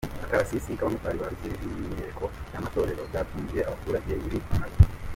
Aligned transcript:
Akarasisi 0.23 0.77
k’abamotari 0.77 1.17
ba 1.21 1.31
Rusizi 1.31 1.65
n’imyiyereko 1.69 2.25
y’amatorero 2.51 3.01
byatunguye 3.09 3.61
abaturage 3.63 4.11
burira 4.21 4.45
amazu. 4.55 4.81